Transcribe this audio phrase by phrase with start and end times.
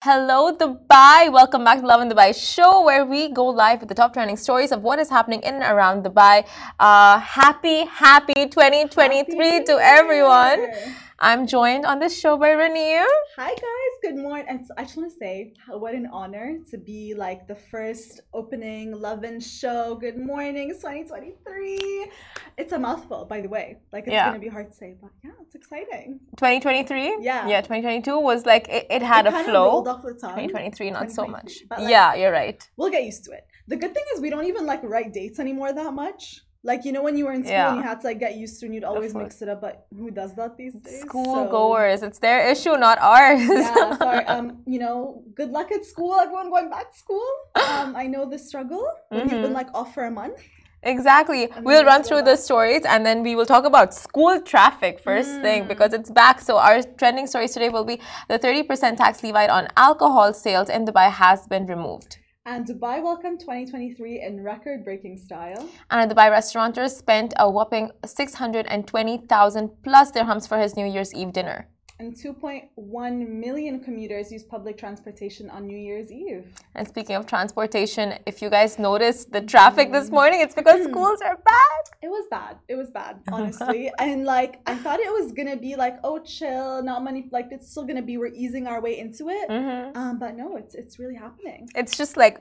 [0.00, 1.26] Hello, Dubai.
[1.32, 4.70] Welcome back to Lovin Dubai show, where we go live with the top trending stories
[4.70, 6.46] of what is happening in and around Dubai.
[6.78, 8.84] Uh, happy, happy 2023
[9.26, 10.70] happy to everyone.
[11.20, 13.04] I'm joined on this show by Raneem.
[13.34, 14.46] Hi guys, good morning.
[14.48, 18.92] And I just want to say, what an honor to be like the first opening
[18.92, 19.96] Lovin show.
[19.96, 22.08] Good morning, 2023.
[22.56, 23.78] It's a mouthful, by the way.
[23.92, 24.28] Like it's yeah.
[24.28, 26.20] gonna be hard to say, but yeah, it's exciting.
[26.36, 27.18] 2023.
[27.20, 27.48] Yeah.
[27.48, 27.62] Yeah.
[27.62, 29.82] 2022 was like it, it had it a flow.
[29.82, 31.64] 2023, not so much.
[31.68, 32.62] Like, yeah, you're right.
[32.76, 33.44] We'll get used to it.
[33.66, 36.42] The good thing is we don't even like write dates anymore that much.
[36.64, 37.68] Like you know when you were in school yeah.
[37.70, 39.86] and you had to like get used to and you'd always mix it up, but
[39.96, 41.00] who does that these days?
[41.02, 43.40] School so, goers, it's their issue, not ours.
[43.40, 44.24] yeah, sorry.
[44.24, 47.24] Um, you know, good luck at school, everyone going back to school.
[47.54, 49.30] Um, I know the struggle when mm-hmm.
[49.30, 49.54] you've been mm-hmm.
[49.54, 50.40] like off for a month.
[50.82, 51.48] Exactly.
[51.62, 55.42] We'll run through the stories and then we will talk about school traffic first mm.
[55.42, 56.40] thing because it's back.
[56.40, 60.86] So, our trending stories today will be the 30% tax levy on alcohol sales in
[60.86, 62.18] Dubai has been removed.
[62.50, 65.68] And Dubai welcomed 2023 in record breaking style.
[65.90, 71.34] And a Dubai restaurateur spent a whopping 620,000 plus dirhams for his New Year's Eve
[71.34, 71.68] dinner
[72.00, 76.46] and 2.1 million commuters use public transportation on New Year's Eve.
[76.76, 80.90] And speaking of transportation, if you guys noticed the traffic this morning, it's because hmm.
[80.90, 81.82] schools are bad.
[82.00, 82.58] It was bad.
[82.68, 83.90] It was bad, honestly.
[83.98, 87.68] and like, I thought it was gonna be like, oh, chill, not many, like, it's
[87.68, 89.48] still gonna be, we're easing our way into it.
[89.48, 89.98] Mm-hmm.
[89.98, 91.68] Um, but no, it's, it's really happening.
[91.74, 92.38] It's just like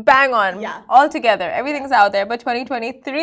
[0.00, 0.60] bang on.
[0.60, 0.82] Yeah.
[0.88, 1.50] All together.
[1.50, 2.02] Everything's yeah.
[2.02, 3.20] out there but 2023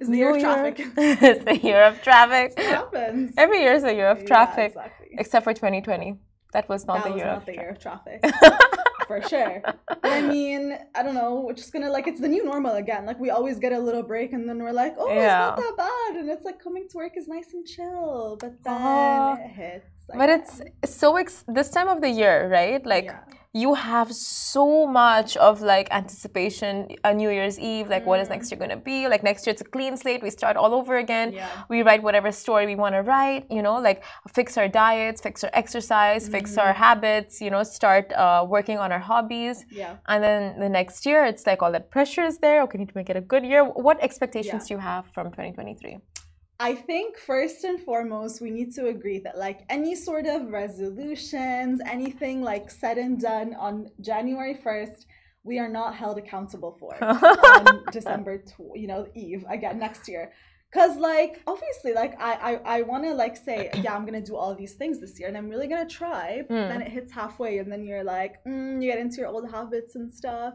[0.00, 0.86] is the year of traffic.
[0.96, 2.54] It's the year of traffic.
[2.56, 3.34] It happens.
[3.36, 5.16] Every year is a year of traffic yeah, exactly.
[5.18, 6.16] except for 2020
[6.52, 8.24] that was not that the was year not of the year of traffic.
[9.08, 9.60] for sure.
[10.02, 13.04] I mean i don't know we're just gonna like it's the new normal again.
[13.06, 15.50] Like we always get a little break and then we're like oh yeah.
[15.50, 16.20] it's not that bad.
[16.20, 19.90] And it's like coming to work is nice and chill but then uh, it hits
[20.20, 22.84] but it's so ex- this time of the year right?
[22.86, 28.06] Like yeah you have so much of like anticipation a new year's eve like mm.
[28.06, 30.28] what is next year going to be like next year it's a clean slate we
[30.28, 31.48] start all over again yeah.
[31.68, 35.44] we write whatever story we want to write you know like fix our diets fix
[35.44, 36.32] our exercise mm.
[36.32, 36.82] fix our mm-hmm.
[36.82, 41.24] habits you know start uh, working on our hobbies yeah and then the next year
[41.24, 43.64] it's like all that pressure is there okay need to make it a good year
[43.64, 44.68] what expectations yeah.
[44.68, 45.98] do you have from 2023
[46.60, 51.80] I think first and foremost, we need to agree that like any sort of resolutions,
[51.84, 55.06] anything like said and done on January 1st,
[55.42, 60.32] we are not held accountable for on December, tw- you know, Eve again next year.
[60.72, 62.32] Cause like obviously like I
[62.64, 65.28] I, I want to like say yeah I'm gonna do all these things this year
[65.28, 66.42] and I'm really gonna try.
[66.50, 66.68] Mm.
[66.68, 69.94] Then it hits halfway and then you're like mm, you get into your old habits
[69.94, 70.54] and stuff.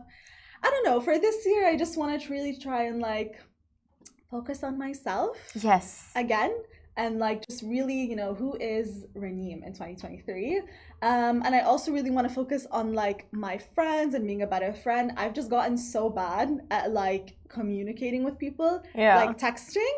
[0.62, 1.00] I don't know.
[1.00, 3.40] For this year, I just want to really try and like
[4.30, 5.38] focus on myself.
[5.56, 6.12] Yes.
[6.16, 6.56] Again.
[6.98, 10.58] And like just really, you know, who is Raneem in 2023?
[11.02, 14.48] Um, and I also really want to focus on like my friends and being a
[14.48, 15.14] better friend.
[15.16, 19.16] I've just gotten so bad at like communicating with people, yeah.
[19.16, 19.94] like texting.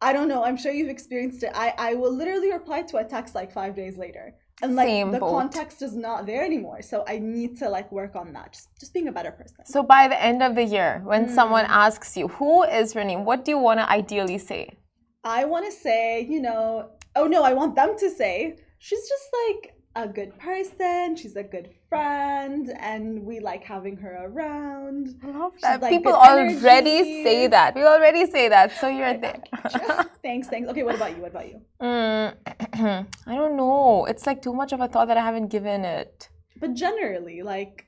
[0.00, 0.44] I don't know.
[0.44, 1.50] I'm sure you've experienced it.
[1.54, 5.10] I, I will literally reply to a text like five days later and like Same
[5.10, 5.30] the boat.
[5.30, 8.94] context is not there anymore so i need to like work on that just, just
[8.94, 11.34] being a better person so by the end of the year when mm.
[11.34, 14.76] someone asks you who is Raneem what do you want to ideally say
[15.24, 19.28] i want to say you know oh no i want them to say she's just
[19.42, 21.16] like a good person.
[21.16, 25.14] She's a good friend, and we like having her around.
[25.22, 25.80] I love that.
[25.82, 27.24] Like People already energy.
[27.24, 27.74] say that.
[27.74, 28.72] People already say that.
[28.72, 29.42] So you're there.
[30.22, 30.68] thanks, thanks.
[30.70, 31.22] Okay, what about you?
[31.22, 31.60] What about you?
[31.80, 34.06] Mm, I don't know.
[34.06, 36.28] It's like too much of a thought that I haven't given it.
[36.58, 37.86] But generally, like.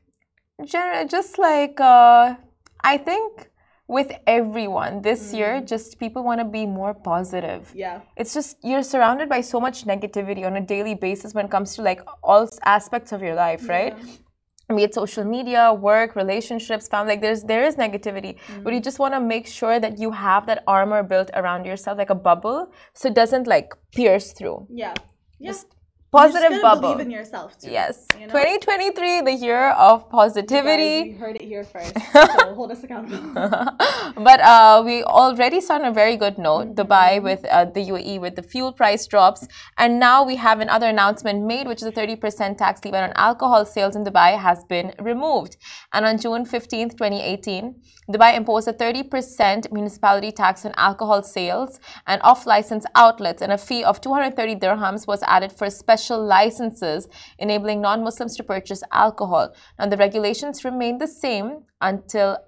[0.64, 2.34] Generally, just like uh,
[2.82, 3.50] I think
[3.88, 5.02] with everyone.
[5.02, 5.38] This mm.
[5.38, 7.72] year just people want to be more positive.
[7.74, 8.00] Yeah.
[8.16, 11.74] It's just you're surrounded by so much negativity on a daily basis when it comes
[11.76, 13.96] to like all aspects of your life right?
[13.96, 14.76] Yeah.
[14.76, 18.64] be it social media work relationships family like there's there is negativity mm.
[18.64, 21.96] but you just want to make sure that you have that armor built around yourself
[21.96, 24.66] like a bubble so it doesn't like pierce through.
[24.68, 24.94] Yeah.
[25.38, 25.50] Yeah.
[25.50, 25.75] Just
[26.10, 26.92] positive you bubble.
[26.92, 27.70] Believe in yourself too.
[27.70, 28.06] Yes.
[28.14, 28.32] You know?
[28.32, 30.82] 2023, the year of positivity.
[30.82, 31.94] You, guys, you heard it here first.
[32.12, 33.32] so hold us accountable.
[34.28, 36.80] but uh, we already saw on a very good note mm-hmm.
[36.80, 39.46] Dubai with uh, the UAE with the fuel price drops,
[39.78, 43.64] and now we have another announcement made, which is a 30% tax levy on alcohol
[43.64, 45.56] sales in Dubai has been removed.
[45.92, 47.74] And on June 15th, 2018.
[48.08, 53.58] Dubai imposed a 30% municipality tax on alcohol sales and off license outlets, and a
[53.58, 57.08] fee of 230 dirhams was added for special licenses
[57.38, 59.52] enabling non Muslims to purchase alcohol.
[59.78, 62.38] Now, the regulations remain the same until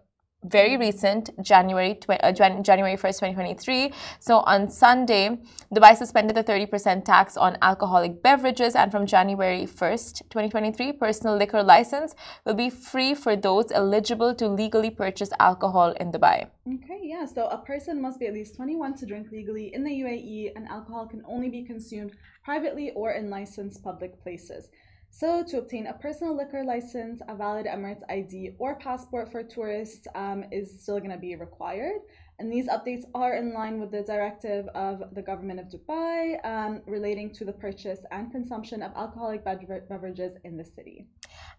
[0.45, 3.93] very recent, January tw- uh, Jan- January 1st, 2023.
[4.21, 5.39] So on Sunday,
[5.75, 11.63] Dubai suspended the 30% tax on alcoholic beverages, and from January 1st, 2023, personal liquor
[11.63, 12.15] license
[12.45, 16.47] will be free for those eligible to legally purchase alcohol in Dubai.
[16.67, 17.25] Okay, yeah.
[17.27, 20.69] So a person must be at least 21 to drink legally in the UAE, and
[20.69, 22.13] alcohol can only be consumed
[22.45, 24.69] privately or in licensed public places.
[25.11, 30.07] So, to obtain a personal liquor license, a valid Emirates ID, or passport for tourists
[30.15, 32.01] um, is still going to be required.
[32.39, 36.83] And these updates are in line with the directive of the government of Dubai um,
[36.87, 41.07] relating to the purchase and consumption of alcoholic beverages in the city.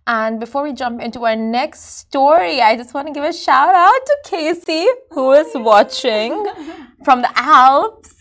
[0.07, 3.75] And before we jump into our next story, I just want to give a shout
[3.75, 6.45] out to Casey, who is watching
[7.03, 8.18] from the Alps.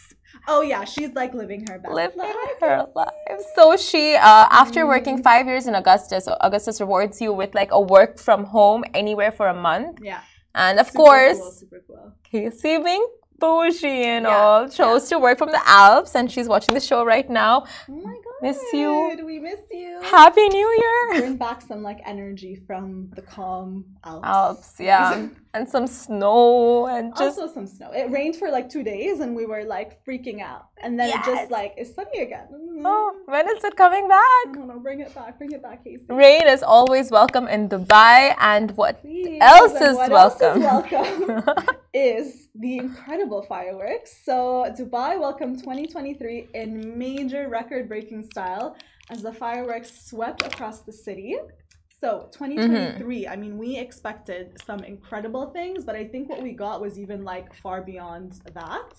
[0.50, 2.60] Oh yeah, she's like living her best living life.
[2.60, 3.12] her life.
[3.54, 7.70] So she, uh, after working five years in Augustus, so Augustus rewards you with like
[7.70, 9.98] a work from home anywhere for a month.
[10.02, 10.20] Yeah.
[10.54, 12.12] And of Super course, cool, super cool.
[12.24, 13.06] Casey being
[13.38, 17.04] bougie and Yeah, all, chose to work from the Alps, and she's watching the show
[17.04, 17.64] right now.
[17.88, 18.27] Oh my god.
[18.40, 19.18] Miss you.
[19.24, 19.98] We miss you.
[20.02, 21.20] Happy New Year!
[21.20, 24.26] Bring back some like energy from the calm Alps.
[24.26, 27.90] Alps, yeah, and some snow and just also some snow.
[27.92, 30.66] It rained for like two days and we were like freaking out.
[30.80, 32.46] And then it just like it's sunny again.
[32.52, 32.86] Mm-hmm.
[32.86, 34.46] oh, when is it coming back?
[34.54, 36.04] No, no, bring it back, bring it back, Casey.
[36.08, 39.38] Rain is always welcome in Dubai, and what Please.
[39.40, 40.62] else And is what welcome?
[40.62, 44.16] Else is welcome is the incredible fireworks.
[44.24, 48.76] So Dubai welcomed 2023 in major record-breaking style
[49.10, 51.36] as the fireworks swept across the city.
[52.00, 56.80] So 2023, I mean, we expected some incredible things, but I think what we got
[56.80, 58.92] was even like far beyond that.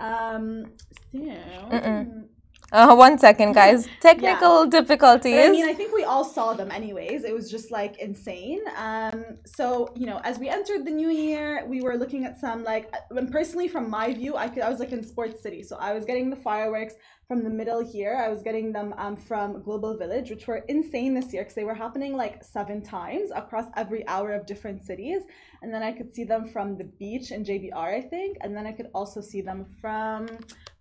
[0.00, 0.72] Um,
[1.12, 2.24] so, Mm-mm.
[2.72, 3.86] Uh, one second, guys.
[4.00, 5.36] Technical difficulties.
[5.36, 7.24] but I mean, I think we all saw them anyways.
[7.24, 8.60] It was just like insane.
[8.76, 12.64] Um, so you know, as we entered the new year, we were looking at some
[12.64, 15.76] like, when personally from my view, I could I was like in Sports City, so
[15.76, 16.94] I was getting the fireworks
[17.32, 18.14] from the middle here.
[18.22, 21.64] I was getting them um, from Global Village, which were insane this year because they
[21.64, 25.22] were happening like seven times across every hour of different cities.
[25.62, 28.36] And then I could see them from the beach in JBR, I think.
[28.42, 30.28] And then I could also see them from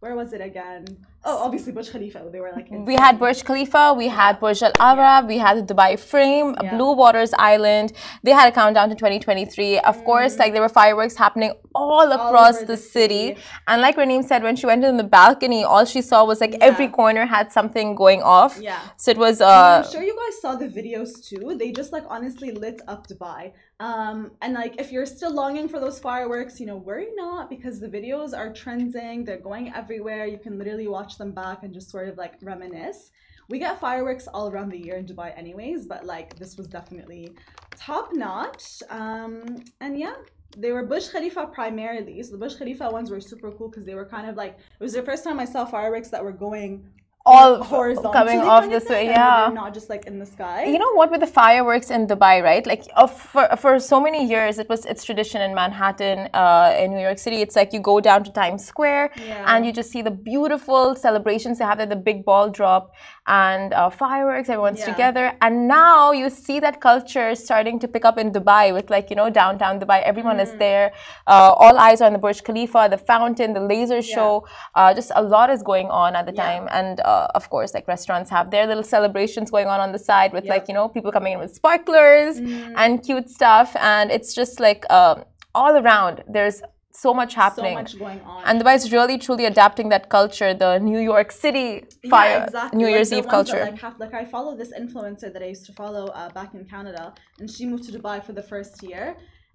[0.01, 0.85] where was it again?
[1.23, 2.27] Oh, obviously Burj Khalifa.
[2.31, 5.65] They were like we had Burj Khalifa, we had Burj Al Arab, we had the
[5.71, 6.75] Dubai Frame, Yeah.
[6.75, 7.93] Blue Waters Island.
[8.23, 9.77] They had a countdown to 2023.
[9.91, 13.25] Of course, like there were fireworks happening all across over the, the city.
[13.35, 13.41] city.
[13.67, 16.55] And like Raneem said, when she went in the balcony, all she saw was like
[16.61, 18.59] every corner had something going off.
[18.59, 18.81] Yeah.
[18.97, 21.55] So it was And uh I'm sure you guys saw the videos too.
[21.57, 23.53] They just like honestly lit up Dubai.
[23.79, 27.79] Um, and like if you're still longing for those fireworks, you know, worry not because
[27.79, 29.23] the videos are trending.
[29.23, 30.25] They're going everywhere.
[30.25, 33.11] You can literally watch them back and just sort of like reminisce.
[33.49, 37.33] We get fireworks all around the year in Dubai, anyways, but like this was definitely
[37.75, 38.81] top notch.
[38.89, 40.15] Um, and yeah,
[40.57, 42.21] they were Burj Khalifa primarily.
[42.23, 44.83] So the Burj Khalifa ones were super cool because they were kind of like it
[44.83, 46.87] was the first time I saw fireworks that were going
[47.25, 49.05] all horizontal coming off this way.
[49.05, 49.49] Yeah.
[49.53, 50.65] not just like in the sky.
[50.65, 51.11] You know what?
[51.11, 52.65] With the fireworks in Dubai, right?
[52.65, 56.87] Like uh, for for so many years, it was it's tradition in Manhattan, uh, in
[56.95, 57.37] New York City.
[57.45, 59.45] It's like you go down to Times Square Yeah.
[59.55, 62.83] and you just see the beautiful celebrations they have there, the big ball drop
[63.27, 64.49] and uh, fireworks.
[64.49, 64.91] Everyone's Yeah.
[64.93, 69.09] together, and now you see that culture starting to pick up in Dubai with like
[69.11, 70.01] you know downtown Dubai.
[70.11, 70.45] Everyone Mm.
[70.47, 70.87] is there.
[71.27, 74.31] Uh, all eyes are on the Burj Khalifa, the fountain, the laser show.
[74.75, 76.45] Uh, just a lot is going on at the Yeah.
[76.49, 80.03] time, and uh, of course, like restaurants have their little celebrations going on on the
[80.09, 80.53] side with Yep.
[80.55, 82.73] like you know people coming in with sparklers Mm.
[82.81, 85.15] and cute stuff, and it's just like um,
[85.59, 86.15] all around.
[86.37, 86.59] There's
[87.05, 87.75] so much happening.
[87.77, 88.39] So much going on.
[88.47, 91.67] and Dubai is really truly adapting that culture, the New York City
[92.13, 92.77] fire, yeah, exactly.
[92.79, 93.61] New Like Year's Eve that, culture.
[93.69, 96.61] like, have, like I follow this influencer that I used to follow uh, back in
[96.75, 97.03] Canada,
[97.39, 99.05] and she moved to Dubai for the first year.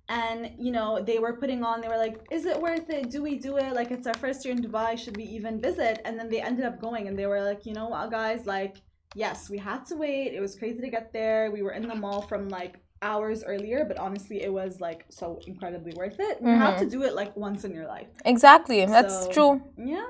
[0.08, 1.80] And you know they were putting on.
[1.80, 3.10] They were like, "Is it worth it?
[3.10, 3.72] Do we do it?
[3.74, 4.96] Like it's our first year in Dubai.
[5.02, 7.74] Should we even visit?" And then they ended up going, and they were like, "You
[7.78, 8.46] know what, guys?
[8.46, 8.76] Like,
[9.14, 10.28] yes, we had to wait.
[10.32, 11.50] It was crazy to get there.
[11.50, 15.40] We were in the mall from like hours earlier, but honestly, it was like so
[15.46, 16.38] incredibly worth it.
[16.40, 18.08] You have to do it like once in your life.
[18.24, 19.52] Exactly, that's So- true.
[19.76, 20.06] Yeah.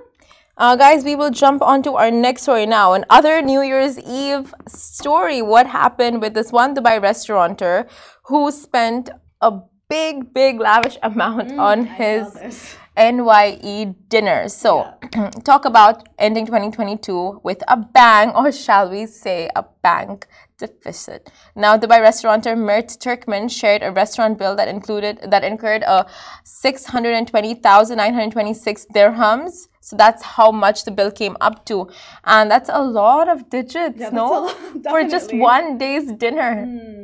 [0.58, 2.94] Uh, guys, we will jump on to our next story now.
[2.94, 5.42] Another New Year's Eve story.
[5.42, 7.86] What happened with this one Dubai restaurateur
[8.28, 9.10] who spent
[9.42, 9.50] a
[9.88, 12.76] big, big, lavish amount on Mm, I his.
[12.96, 14.48] NYE dinner.
[14.48, 14.88] So,
[15.44, 20.26] talk about ending 2022 with a bang, or shall we say a bank
[20.58, 21.30] deficit.
[21.54, 25.98] Now, Dubai restaurateur Mert Turkman shared a restaurant bill that included that incurred a
[26.44, 29.54] 620,926 dirhams.
[29.88, 31.76] So that's how much the bill came up to,
[32.24, 34.56] and that's a lot of digits, Yeah, no, lot,
[34.90, 36.50] for just one day's dinner.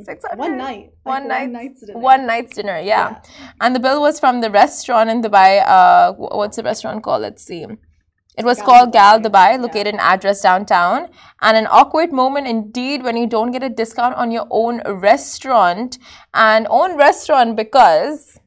[0.04, 0.90] 600 one night.
[1.04, 1.98] Like one night night's dinner.
[1.98, 3.10] one night's dinner yeah.
[3.10, 3.20] Yeah.
[3.60, 7.42] and the bill was from the restaurant in dubai uh what's the restaurant called let's
[7.50, 7.62] see
[8.38, 9.56] it was Gal called gal Dubai, dubai yeah.
[9.56, 11.08] located in address downtown
[11.40, 15.98] and an awkward moment indeed when you don't get a discount on your own restaurant
[16.32, 18.38] and own restaurant because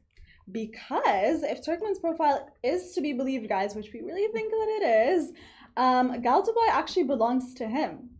[0.50, 4.84] Because if Turkmen's profile is to be believed, guys, which we really think that it
[5.12, 5.32] is,
[5.76, 8.10] um, Gal Dubai actually belongs to him.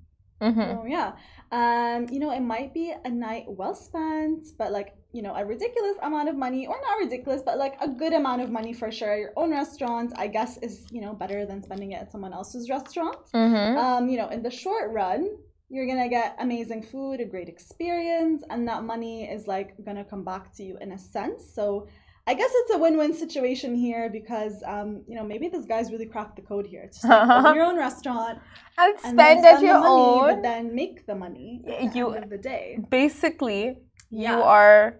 [0.43, 0.79] Mhm.
[0.79, 1.13] Oh yeah.
[1.53, 5.45] Um, you know, it might be a night well spent, but like, you know, a
[5.45, 8.91] ridiculous amount of money, or not ridiculous, but like a good amount of money for
[8.91, 9.17] sure.
[9.17, 12.69] Your own restaurant, I guess, is, you know, better than spending it at someone else's
[12.69, 13.19] restaurant.
[13.33, 13.77] Mhm.
[13.77, 15.29] Um, you know, in the short run,
[15.69, 20.25] you're gonna get amazing food, a great experience, and that money is like gonna come
[20.25, 21.45] back to you in a sense.
[21.55, 21.87] So
[22.29, 26.07] I guess it's a win-win situation here because um, you know, maybe this guy's really
[26.07, 26.83] cracked the code here.
[26.83, 28.41] It's just like, own your own restaurant
[28.79, 31.99] and and spend at your money, own but then make the money at Y- the
[31.99, 32.79] you- end of the day.
[32.91, 33.79] basically
[34.11, 34.37] Yeah.
[34.37, 34.99] you are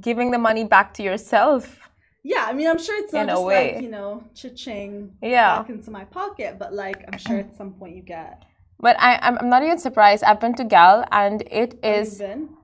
[0.00, 1.62] giving the money back to yourself
[2.32, 3.74] Yeah, I mean, I'm sure it's not In just way.
[3.74, 4.92] like you know, cha-ching
[5.22, 5.58] Yeah.
[5.58, 8.32] back into my pocket, but like I'm sure at some point you get.
[8.86, 12.38] but I, I'm, I'm not even surprised i've been to gal and it is Even.
[12.40, 12.63] you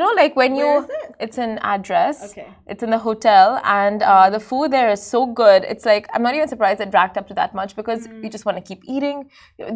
[0.00, 1.14] know like when you, it?
[1.20, 2.48] it's an address Okay.
[2.66, 6.22] it's in the hotel and uh, the food there is so good it's like i'm
[6.22, 8.80] not even surprised it racked up to that much because you just want to keep
[8.84, 9.30] eating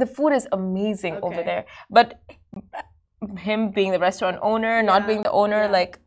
[0.04, 1.44] the food is amazing over Mm.
[1.44, 2.08] There but
[3.38, 5.70] him being the restaurant owner not being the owner yeah.
[5.78, 5.98] like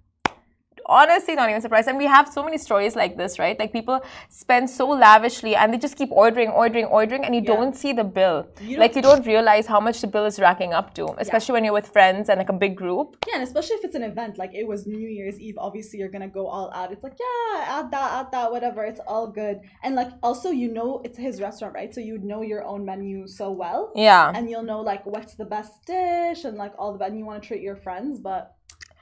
[0.97, 3.97] honestly not even surprised and we have so many stories like this right like people
[4.29, 7.55] spend so lavishly and they just keep ordering ordering ordering and you Yeah.
[7.55, 8.37] don't see the bill
[8.69, 11.63] You like you don't realize how much the bill is racking up to especially when
[11.65, 14.33] you're with friends and like a big group Yeah, and especially if it's an event,
[14.43, 16.91] like it was New Year's Eve, obviously you're gonna go all out.
[16.93, 19.55] It's like, yeah, add that, add that, whatever, it's all good.
[19.83, 21.91] And like also you know it's his restaurant, right?
[21.95, 23.81] So you know your own menu so well.
[23.95, 27.25] yeah And you'll know like what's the best dish and like all the and you
[27.25, 28.41] want to treat your friends, but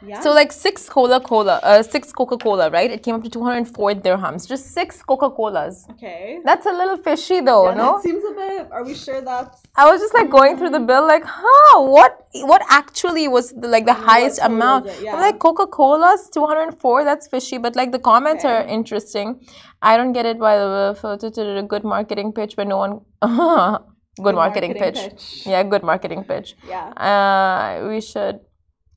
[0.06, 0.20] yeah.
[0.22, 2.92] So like six Cola Cola, uh, six Coca Cola, right?
[2.92, 4.48] It came up to 204 dirhams.
[4.48, 5.86] Just six Coca Colas.
[5.92, 6.40] okay.
[6.46, 8.00] That's a little fishy though, yeah, no?
[8.02, 11.06] seems a bit are we sure that's I was just like going through the bill,
[11.08, 14.88] like, huh, what what actually was the, like the highest amount?
[14.88, 15.02] it?
[15.02, 15.16] Yeah.
[15.16, 18.74] like Coca Cola's 204, that's fishy, but like the comments are Okay.
[18.74, 19.40] interesting.
[19.82, 21.62] I don't get it by the way.
[21.68, 23.02] Good marketing pitch, but no one.
[24.24, 25.46] good, marketing, pitch.
[25.46, 26.56] Yeah, good marketing pitch.
[26.68, 26.90] Yeah.
[27.10, 28.40] Uh, we should.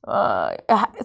[0.07, 0.55] Uh,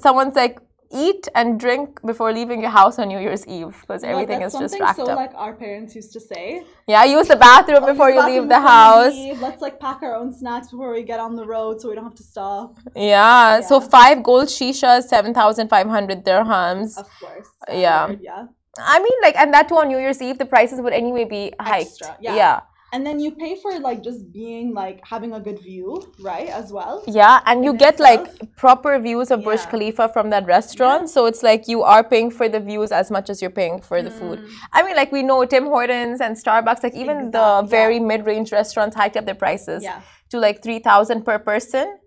[0.00, 0.58] someone's like
[0.92, 4.78] eat and drink before leaving your house on New Year's Eve because everything is just
[4.78, 5.16] racked so up.
[5.16, 6.62] like our parents used to say.
[6.86, 9.12] yeah, use the bathroom before you bathroom leave the house.
[9.12, 9.40] leave.
[9.40, 12.04] Let's like pack our own snacks before we get on the road so we don't
[12.04, 12.78] have to stop.
[12.94, 13.60] Yeah.
[13.60, 16.96] So five gold shishas, seven thousand five hundred dirhams.
[16.98, 17.48] Of course.
[17.68, 18.14] Yeah.
[18.20, 18.46] Yeah.
[18.78, 21.52] I mean, like, and that too on New Year's Eve, the prices would anyway be
[21.58, 21.86] hiked.
[21.86, 22.36] Extra, yeah.
[22.36, 22.60] yeah.
[22.92, 26.48] And then you pay for like just being like having a good view, right?
[26.48, 27.02] As well.
[27.06, 31.10] Yeah, and you in get like proper views of Burj Khalifa from that restaurant.
[31.10, 34.02] So it's like you are paying for the views as much as you're paying for
[34.02, 34.38] the food.
[34.38, 34.50] Mm.
[34.72, 37.70] I mean, like we know Tim Hortons and Starbucks, like even the Exact- yeah.
[37.78, 40.00] very mid range restaurants hiked up their prices Yeah.
[40.30, 41.98] to like 3000 per person.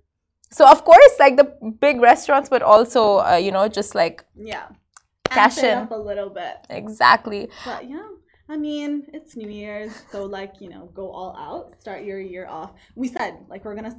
[0.51, 4.69] So, of course, like the big restaurants but also, uh, you know, just like Yeah.
[5.25, 5.77] Cash in.
[5.77, 6.55] up a little bit.
[6.69, 7.49] exactly.
[7.65, 8.07] But yeah.
[8.49, 12.47] I mean, it's New Year's, so like, you know, go all out, start your year
[12.47, 12.71] off.
[12.95, 13.95] We said, like, we're gonna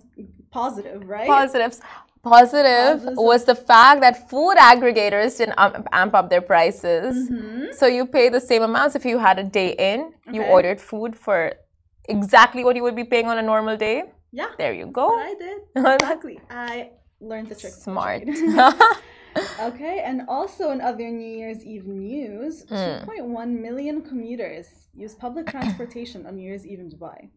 [0.50, 1.28] positive, right?
[1.28, 1.80] Positives.
[2.22, 3.16] Positive Positives.
[3.16, 5.54] was the fact that food aggregators didn't
[5.92, 7.30] amp up their prices.
[7.30, 7.72] Mhm.
[7.74, 11.16] So you pay the same amounts if you had a day in, you ordered food
[11.16, 11.52] for
[12.08, 14.04] exactly what you would be paying on a normal day.
[14.32, 14.50] Yeah.
[14.58, 15.08] There you go.
[15.16, 15.58] I did.
[15.94, 16.40] Exactly.
[16.50, 16.90] I
[17.20, 17.72] learned the trick.
[17.72, 18.22] Smart.
[19.60, 23.06] okay, and also in other New Year's Eve news, Mm.
[23.06, 27.30] 2.1 million commuters use public transportation on New Year's Eve in Dubai.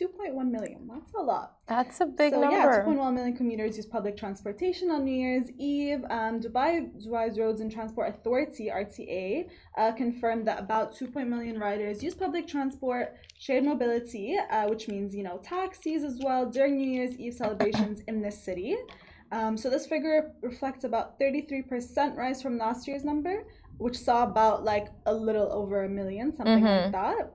[0.00, 0.88] 2.1 million.
[0.88, 1.56] That's a lot.
[1.66, 6.04] That's a big so yeah, 2.1 million commuters use public transportation on New Year's Eve.
[6.08, 11.08] Um, Dubai Dubai's Roads and Transport Authority (RTA) uh, confirmed that about 2.
[11.24, 16.48] million riders use public transport, shared mobility, uh, which means you know taxis as well
[16.48, 18.76] during New Year's Eve celebrations in this city.
[19.32, 23.44] Um, so this figure reflects about 33% rise from last year's number,
[23.78, 26.92] which saw about like a little over a million, something Mm-hmm.
[26.92, 27.32] like that.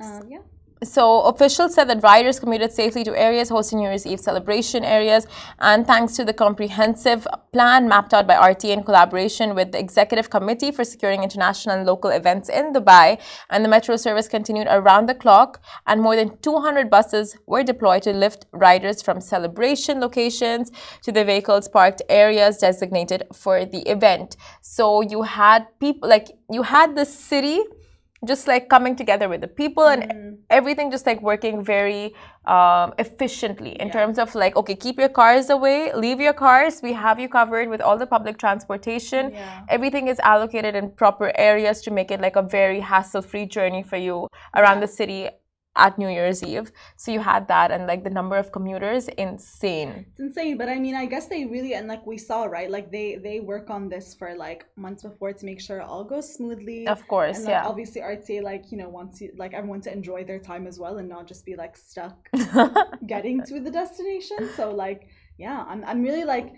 [0.00, 0.38] Um, yeah.
[0.84, 5.26] So officials said that riders commuted safely to areas hosting New Year's Eve celebration areas,
[5.58, 10.28] and thanks to the comprehensive plan mapped out by RTA in collaboration with the Executive
[10.28, 13.18] Committee for Securing International and Local Events in Dubai,
[13.48, 18.02] and the metro service continued around the clock, and more than 200 buses were deployed
[18.02, 20.70] to lift riders from celebration locations
[21.02, 24.36] to the vehicles parked areas designated for the event.
[24.60, 27.62] So you had people like you had the city
[28.26, 30.36] just like coming together with the people and Mm.
[30.50, 32.14] everything just like working very
[32.56, 33.92] um, efficiently in Yeah.
[33.98, 37.68] terms of like okay keep your cars away leave your cars we have you covered
[37.68, 39.60] with all the public transportation Yeah.
[39.76, 43.82] everything is allocated in proper areas to make it like a very hassle free journey
[43.82, 45.28] for you around the city
[45.76, 49.90] at new year's eve so you had that and like the number of commuters insane
[50.10, 52.70] It's insane, but I mean, I guess they really and like we saw, right?
[52.76, 56.04] Like they they work on this for like months before to make sure it all
[56.14, 56.80] goes smoothly.
[56.96, 59.90] of course and like, yeah obviously RTA like you know wants you like everyone to
[59.98, 62.16] enjoy their time as well and not just be like stuck
[63.06, 64.38] getting to the destination.
[64.56, 65.00] So like
[65.38, 66.48] yeah, I'm I'm really like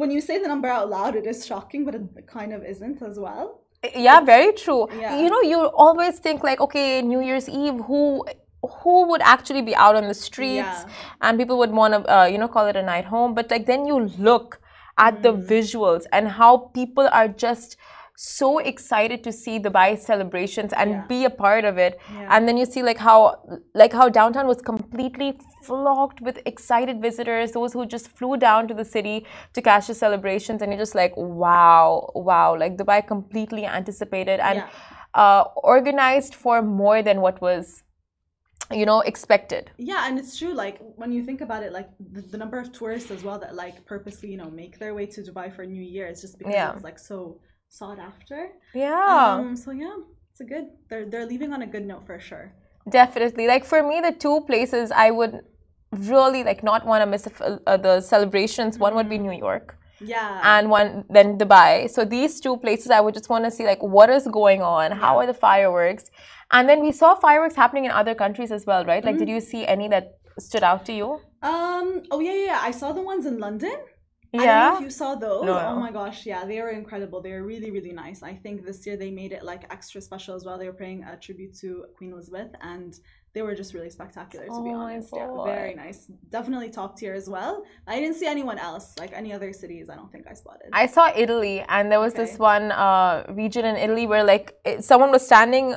[0.00, 3.00] when you say the number out loud, it is shocking, but it kind of isn't
[3.10, 3.46] as well.
[4.08, 5.20] yeah very true Yeah.
[5.22, 8.00] you know you always think like okay new year's eve who
[8.62, 10.84] who would actually be out on the streets Yeah.
[11.22, 13.66] and people would want to uh, you know call it a night home but like
[13.66, 13.98] then you
[14.30, 14.60] look
[14.98, 15.46] at the Mm.
[15.48, 17.76] visuals and how people are just
[18.18, 21.02] so excited to see the Dubai celebrations and Yeah.
[21.08, 22.28] be a part of it Yeah.
[22.36, 23.18] and then you see like how
[23.74, 28.74] like how downtown was completely flocked with excited visitors those who just flew down to
[28.82, 29.16] the city
[29.52, 34.58] to catch the celebrations and you're just like wow wow like Dubai completely anticipated and
[34.58, 34.68] Yeah.
[35.22, 35.44] uh,
[35.76, 37.82] organized for more than what was
[38.72, 40.52] you know expected Yeah, and it's true.
[40.64, 43.54] Like when you think about it, like the, the number of tourists as well that
[43.54, 46.52] like purposely, you know, make their way to Dubai for New Year is just because
[46.54, 46.72] Yeah.
[46.74, 48.40] it's like so sought after.
[48.74, 49.96] yeah Um, so yeah,
[50.30, 50.66] it's a good.
[50.88, 52.46] They're they're leaving on a good note for sure.
[53.00, 53.46] Definitely.
[53.52, 55.34] Like for me, the two places I would
[56.14, 58.78] really like not want to miss uh, the celebrations.
[58.78, 59.66] One would be New York,
[60.00, 60.40] Yeah.
[60.54, 61.70] and one then Dubai.
[61.94, 64.86] So these two places, I would just want to see like what is going on.
[64.92, 66.04] How are the fireworks?
[66.52, 69.04] And then we saw fireworks happening in other countries as well, right?
[69.04, 71.20] Like, did you see any that stood out to you?
[71.42, 72.02] um.
[72.10, 72.44] Oh yeah, yeah.
[72.46, 72.60] yeah.
[72.62, 73.76] I saw the ones in London.
[74.34, 74.74] I don't know Yeah.
[74.76, 75.44] if you saw those.
[75.46, 77.22] No, Oh my gosh, yeah, they were incredible.
[77.22, 78.22] They were really, really nice.
[78.22, 80.58] I think this year they made it like extra special as well.
[80.58, 82.94] They were paying a tribute to Queen Elizabeth, and
[83.34, 84.44] they were just really spectacular.
[84.46, 86.00] To be Oh my honest, yeah, very nice.
[86.30, 87.64] Definitely top tier as well.
[87.86, 89.88] I didn't see anyone else like any other cities.
[89.88, 90.68] I don't think I spotted.
[90.72, 94.84] I saw Italy, and there was this one uh, region in Italy where like it,
[94.84, 95.74] someone was standing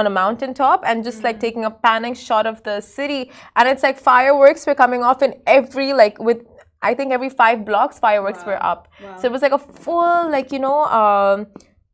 [0.00, 1.24] on a mountaintop and just Mm.
[1.28, 3.20] like taking a panning shot of the city,
[3.56, 6.42] and it's like fireworks were coming off in every like with
[6.88, 8.82] I think every five blocks fireworks were up.
[9.02, 9.16] Wow.
[9.18, 11.46] So it was like a full like you know um,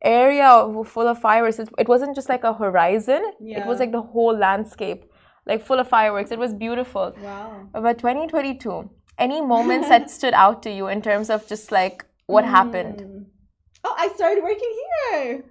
[0.03, 0.49] area
[0.95, 1.59] full of fireworks.
[1.59, 5.05] It, it wasn't just like a horizon; it was like the whole landscape,
[5.51, 6.31] like full of fireworks.
[6.31, 7.13] It was beautiful.
[7.21, 7.67] wow.
[7.87, 12.45] But 2022, any moments that stood out to you in terms of just like what
[12.45, 12.99] happened?
[13.01, 13.25] Mm.
[13.85, 14.73] Oh, I started working
[15.11, 15.43] here.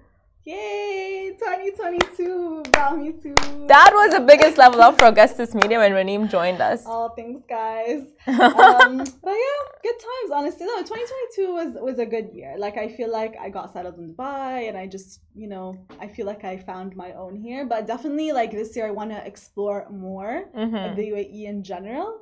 [0.44, 3.32] Yay, 2022 brought me to.
[3.68, 6.82] That was the biggest level up for Augustus Media when Raneem joined us.
[6.84, 8.00] Oh, thanks, guys.
[8.26, 10.30] um, but yeah, good times.
[10.34, 12.56] Honestly, no, 2022 was was a good year.
[12.58, 16.08] Like I feel like I got settled in Dubai, and I just, you know, I
[16.08, 17.64] feel like I found my own here.
[17.64, 20.90] But definitely, like this year, I want to explore more Mhm.
[20.90, 22.18] of the UAE in general,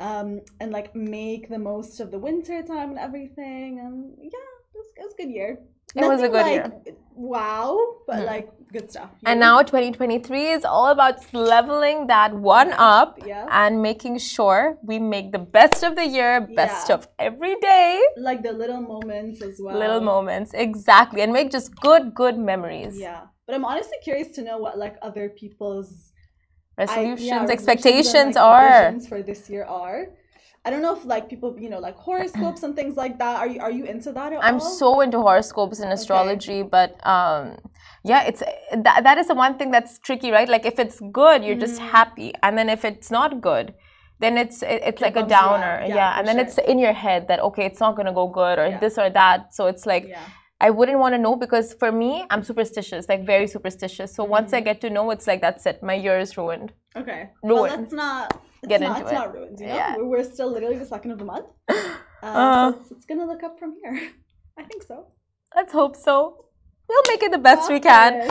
[0.00, 3.78] um, and like make the most of the winter time and everything.
[3.78, 5.60] And yeah, it was, it was a good year.
[5.94, 6.96] It was a good like, year.
[7.20, 8.26] Wow, but Mhm.
[8.32, 9.10] like good stuff.
[9.26, 9.46] And you?
[9.46, 15.26] now 2023 is all about leveling that one up yeah, and making sure we make
[15.32, 16.94] the best of the year, best Yeah.
[16.96, 19.76] of every day, like the little moments as well.
[19.76, 20.54] little moments.
[20.54, 21.20] Exactly.
[21.20, 22.98] And make just good, good memories.
[22.98, 25.90] Yeah, but I'm honestly curious to know what like other people's
[26.78, 29.00] I- Resolutions, yeah, resolutions and, expectations like, are.
[29.10, 30.00] for this year are.
[30.64, 33.36] I don't know if like people, you know, like horoscopes and things like that.
[33.38, 34.60] Are you are you into that at I'm all?
[34.60, 37.56] so into horoscopes and astrology, but um,
[38.04, 40.48] yeah, it's that, that is the one thing that's tricky, right?
[40.48, 41.90] Like if it's good, you're just Mm.
[41.96, 43.72] happy, and then if it's not good,
[44.18, 45.60] then it's it, it's It like a bums you out.
[45.60, 46.44] downer, Yeah, yeah, and then sure.
[46.44, 48.80] it's in your head that okay, it's not gonna go good or Yeah.
[48.80, 49.54] this or that.
[49.54, 50.26] So it's like yeah,
[50.60, 54.14] I wouldn't want to know because for me, I'm superstitious, like very superstitious.
[54.14, 54.56] So once Mm-hmm.
[54.56, 56.72] I get to know, it's like that's it, my year is ruined.
[56.96, 57.30] okay.
[57.42, 57.82] Well, Ruined.
[57.82, 59.14] let's not it's Get not, into it's it.
[59.14, 59.58] not ruined.
[59.60, 59.96] You know, Yeah.
[59.98, 61.46] we're, still literally the second of the month.
[61.68, 61.74] Uh,
[62.22, 62.72] Uh.
[62.72, 63.94] so it's, it's gonna look up from here.
[64.58, 64.96] I think so.
[65.56, 66.14] Let's hope so.
[66.88, 68.30] We'll make it the best we can.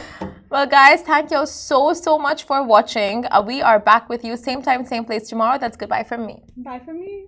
[0.52, 3.26] Well, guys, thank you so, so much for watching.
[3.32, 5.58] Uh, we are back with you same time, same place tomorrow.
[5.58, 6.44] That's goodbye from me.
[6.58, 7.28] Bye from me.